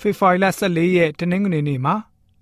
[0.00, 1.94] ဖေဖော်ဝါရီလ14ရက်တနင်္ဂနွေနေ့မှာ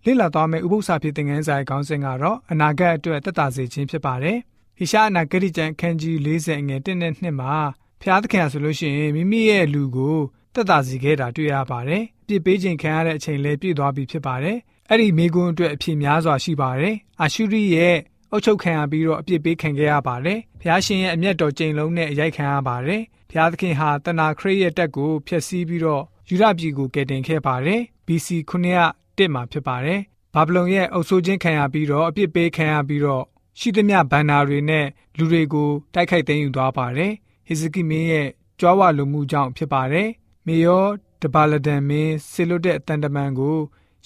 [0.04, 4.38] လေ့လာသွားမယ့်ဥပုသ္စာဖြစ်တဲ့ငန်းဆိုင်ခေါင်းစဉ်ကတော့အနာဂတ်အတွက်သက်သာစေခြင်းဖြစ်ပါတယ်။
[4.78, 7.54] ဟိရှာအနာဂတိကျမ်းခန်းကြီး40ငယ်1နဲ့2မှာ
[8.02, 10.18] ဖျားသခင်ဆိုလို့ရှိရင်မိမိရဲ့လူကို
[10.54, 14.56] သက်သာစေခဲ့တာတွေ့ရပါတယ်။ပြစ်ပေးခြင်းခံရတဲ့အချိန်လည်းပြည့်သွားပြီဖြစ်ပါတယ်။
[14.90, 17.96] အဲ့ဒီမိကွန်းအတွက်အဖြစ်များစွာရှိပါတယ်။အာရှုရိရဲ့
[18.30, 30.00] အုတ်ချုပ်ခံရပြီးတော့အပြစ်ပေးခံခဲ့ရပါတယ်။ဖျားရှင်ရဲ့အမျက်တော်ကြိမ်လုံးနဲ့အရိုက်ခံရပါတယ်။ဖျားသခင်ဟာတနာခရစ်ရဲ့တက်ကိုဖျက်ဆီးပြီးတော့ ယူရပြည်ကိုကယ်တင်ခဲ့ပါတယ်။ BC 901မှာဖြစ်ပါတယ်။
[30.34, 33.24] ဘာဗလုန်ရဲ့အုပ်ဆိုးခြင်းခံရပြီးတော့အပြစ်ပေးခံရပြီးတော့
[33.58, 34.86] ရှိသမျှဗန္နာတွေနဲ့
[35.18, 37.12] လူတွေကိုတိုက်ခိုက်သိမ်းယူသွားပါတယ်။
[37.46, 38.28] ဟေဇကိမင်းရဲ့
[38.60, 40.08] ကြွားဝလူမှုကြောင့်ဖြစ်ပါတယ်။
[40.46, 40.84] မေယော
[41.22, 43.56] တဘာလဒန်မင်းဆေလွတ်တဲ့အတန်တမန်ကို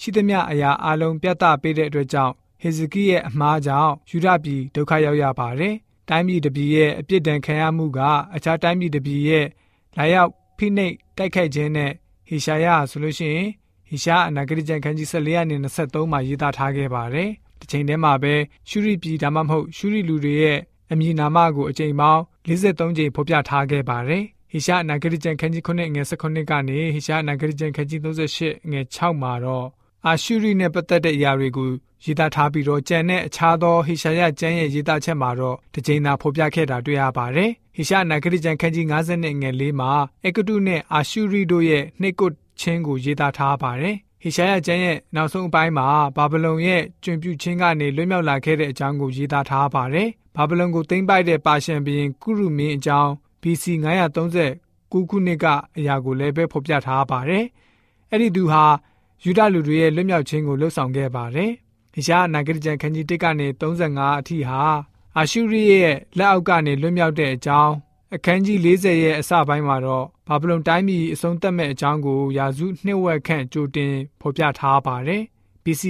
[0.01, 5.75] ရှိသမျှအရာအလုံးပြသပေးတဲ့အတွက်ကြောင့်ဟေဇကိရဲ့အမှားကြောင့်ယူဒပြည်ဒုက္ခရောက်ရပါတယ်။
[6.09, 7.99] တိုင်းပြည်တစ်ပြည်ရဲ့အပြစ်ဒဏ်ခံရမှုက
[8.35, 9.45] အခြားတိုင်းပြည်တစ်ပြည်ရဲ့
[9.97, 11.91] လာရောက်ဖိနှိပ်တိုက်ခိုက်ခြင်းနဲ့
[12.29, 13.47] ဟေရှာယဆိုလို့ရှိရင်
[13.89, 18.33] ဟေရှာအနာဂတိကျမ်းခန်းကြီး14ရာနေ23မှာရေးသားထားခဲ့ပါတယ်။ဒီချိန်ထဲမှာပဲ
[18.69, 20.59] ရှုရိပြည်ဒါမှမဟုတ်ရှုရိလူတွေရဲ့
[20.91, 29.67] အမည်နာမကိုအကြိမ်ပေါင်း53ကြိမ်ဖော်ပြထားခဲ့ပါတယ်။ဟေရှာအနာဂတိကျမ်းခန်းကြီး9ငွေ19ကနေဟေရှာအနာဂတိကျမ်းခန်းကြီး38ငွေ6မှာတော့
[30.07, 31.67] အာရှုရိနဲ့ပတ်သက်တဲ့အရာတွေကို
[32.03, 39.91] ရေးသားထားပြီးတော့ကြံတဲ့အခြားသောဟေရှာယကျမ်းရဲ့ရေးသားချက်မှာတော့တစ်ကြိမ်သာဖော်ပြခဲ့တာတွေ့ရပါတယ်။ဟေရှာနဂရိကျမ်းခန်းကြီး90နဲ့ငယ်လေးမှာ
[40.25, 42.27] အကတုနဲ့အာရှုရိတို့ရဲ့နှိတ်ကွ
[42.59, 53.11] ချင်းကိုရေးသားထားပါတယ်။ဟေရှာယကျမ်းရဲ့နောက်ဆုံးအပိုင်းမှာဘာဗလုန်ရဲ့ကျွံပြူချင်းကနေလွတ်မြောက်လာခဲ့တဲ့အကြောင်းကိုရေးသားထားပါတယ်။ဘာဗလုန်ကိုသိမ်းပိုက်တဲ့ပါရှန်ဘုရင်ကုရုမင်းအကြောင်း
[53.41, 53.63] BC
[54.33, 55.45] 930ခုနှစ်က
[55.77, 57.45] အရာကိုလည်းပဲဖော်ပြထားပါတယ်။
[58.11, 58.63] အဲ့ဒီသူဟာ
[59.23, 61.51] ယူဒလူတွေရဲ့လွတ်မြောက်ခြင်းကိုလှုပ်ဆောင်ခဲ့ပါတယ်။
[61.93, 64.61] ဟေရှာယနဂရိကျမ်းခန်းကြီး1ကနေ35အထိဟာ
[65.17, 67.73] အာရှုရိရဲ့လက်အောက်ကနေလွတ်မြောက်တဲ့အကြောင်း
[68.15, 75.23] အခန်းကြီး40ရဲ့အစပိုင်းမှာတော့ဘာဗလုန်တိုင်းပြည်အဆုံးသတ်မဲ့အကြောင်းကိုယာစုနှစ်ဝက်ခန့်ကြိုတင်ဖော်ပြထားပါတယ်။
[75.63, 75.83] BC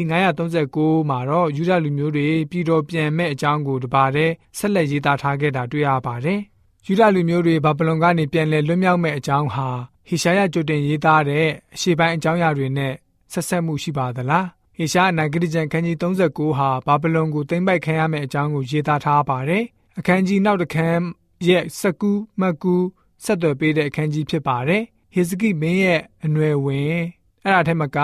[0.52, 6.40] 939မှာတော့ယူဒလူမျိုးတွေပြည်တော်ပြန်မဲ့အကြောင်းကိုတပါးတဲ့ဆက်လက်ရေးသားထားခဲ့တာတွေ့ရပါတယ်။
[6.88, 9.68] ယူဒလူမျိုးတွေဘာဗလုန်ကနေပြန်လည်လွတ်မြောက်မဲ့အကြောင်းဟာ
[10.08, 12.94] ဟေရှာယကြိုတင်ရေးသားတဲ့အရှေ့ပိုင်းအကြောင်းအရာတွေနဲ့
[13.32, 14.46] ဆက်ဆက်မှုရှိပါသလား။
[14.78, 19.64] ဟေရှာအနာဂတိကျမ်းခန်းကြီး39ဟာဘာဗလုန်ကိုသိမ်းပိုက်ခံရမယ့်အကြောင်းကိုရေးသားထားပါတယ်။
[20.00, 21.02] အခန်းကြီးနောက်တစ်ခန်း
[21.48, 22.86] ရဲ့စကူးမှတ်ကူး
[23.24, 27.00] ဆက်သွယ်ပေးတဲ့အခန်းကြီးဖြစ်ပါတယ်။ဟေဇကိမင်းရဲ့အနွယ်ဝင်
[27.44, 27.98] အဲ့ဒါထက်မက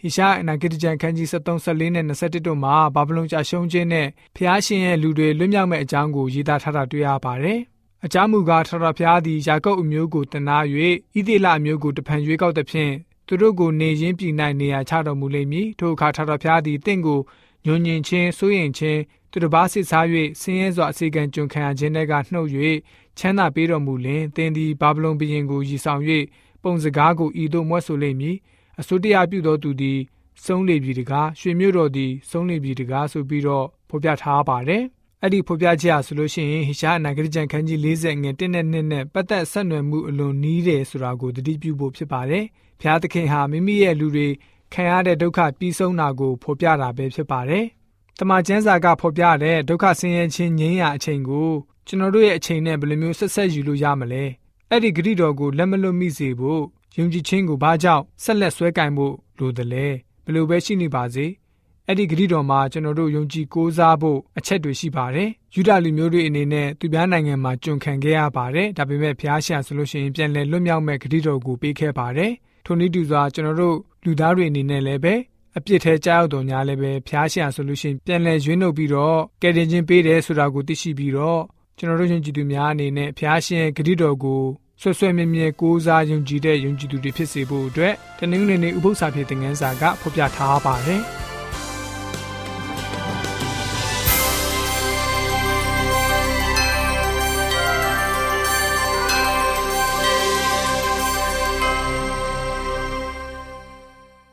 [0.00, 7.58] ဟိရှာအနာဂတိကျမ်းခန်းကြီး73 14နဲ့21တို့မှာဘာဗလုန်ကြာရှုံးခြင်းနဲ့ဖျားရှင်ရဲ့လူတွေလွတ်မြောက်မဲ့အကြောင်းကိုရေးသားထားတာတွေ့ရပါတယ်။
[8.04, 10.56] အကြောင်းမူကားထထဖျားသည်ယာကုပ်အမျိုးကိုတနာ၍
[11.16, 12.92] ဣသေလအမျိုးကိုတဖန်ရွေးကောက်သဖြင့်
[13.34, 17.20] သူတို့ကိုနေရင်းပြည်၌နေရာချတော်မူလိမ့်မည်ထိုအခါထာတော်ဖျားသည်တင့်ကို
[17.66, 19.00] ညွန်ညင်ခြင်းစိုးရင်ခြင်း
[19.30, 20.06] သူတစ်ပါးစစ်စား၍
[20.40, 22.48] ဆင်းရဲစွာအစီကံကြုံခံရခြင်းတွေကနှုတ်၍
[23.18, 26.02] ချမ်းသာပေးတော်မူလင်သင်သည်ဘာဗလုန်ဘုရင်ကိုရည်ဆောင်၍
[26.62, 28.36] ပုံစကားကိုဤသို့မွဲ့ဆိုလိမ့်မည်
[28.80, 29.98] အစိုးတရားပြုသောသူသည်
[30.44, 34.84] ဆုံးလေပြီတကားရွှေမြို့တော်သည်ဆုံးလေပြီတကားဆိုပြီးတော့ဖော်ပြထားပါတယ်
[35.24, 42.44] အဲ့ဒီဖော်ပြချက်အဆိုလို့ရှိရင်ဟိရှာအနာဂရိကျန်ခန်းကြီး40ငွေ1နဲ့2နဲ့ပတ်သက်ဆက်နွယ်မှုအလွန်နီးတယ်ဆိုတာကိုသတိပြုဖို့ဖြစ်ပါတယ်။
[42.80, 44.28] ဘုရားသခင်ဟာမိမိရဲ့လူတွေ
[44.72, 47.64] ခံရတဲ့ဒုက္ခပြီးဆုံးတာကိုဖော်ပြတာပဲဖြစ်ပါတယ်။
[48.18, 51.50] တမန်ကျမ်းစာကဖော်ပြတဲ့ဒုက္ခဆင်းရဲခြင်းငြိမ်းရာအချိန်ကို
[51.86, 54.24] ကျွန်တော်တို့ရဲ့အချိန်နဲ့ဘယ်လိုမျိုးဆက်ဆက်ယူလို့ရမလဲ။
[54.70, 56.62] အဲ့ဒီဂရိတော်ကိုလက်မလွတ်မိစေဖို့
[56.96, 59.86] ယုံကြည်ခြင်းကိုဘာကြောင့်ဆက်လက်ဆွဲကင်ဖို့လိုသလဲ။
[60.24, 61.26] ဘယ်လိုပဲရှိနေပါစေ။
[61.88, 72.32] အဲ့ဒီဂရိတော်မှာကျွန်တော်တို့ယုံကြည်ကိုးစားဖို့အချက်တွေရှိပါတယ်။ယူဒလူမျိုးတွေအနေနဲ့သူများနိုင်ငံမှာကျွန်ခံခဲ့ရပါတယ်။ဒါပေမဲ့ဖျားရှာဆိုလို့ရှိရင်ပြန်လည်လွတ်မြောက်မဲ့ဂရိတော်ကိုပေးခဲ့ပါတယ်။
[72.66, 75.14] ထိုနည်းတူစွာကျွန်တော်တို့လူသားတွေအနေနဲ့လည်းပဲ
[75.56, 81.40] အပြစ်ထဲကြောက်တော်များလည်းပဲဖျားရှာဆိုလို့ရှိရင်ပြန်လည်ရွေးနှုတ်ပြီးတော့ကယ်တင်ခြင်းပေးတယ်ဆိုတာကိုသိရှိပြီးတော့
[81.78, 84.42] ကျွန်တော်တို့ယုံကြည်သူများအနေနဲ့ဖျားရှင်ဂရိတော်ကို
[84.80, 91.02] ဆွဆွဲမြဲမြဲကိုးစားယုံကြည်တဲ့ယုံကြည်သူတွေဖြစ်စေဖို့အတွက်တနင်္ဂနွေနေ့ဥပုသ္စာဖြစ်တဲ့ငန်းစာကဖော်ပြထားပါတယ်။